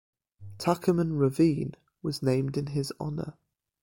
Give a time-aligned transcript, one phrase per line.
[0.57, 3.35] Tuckerman Ravine was named in his honor.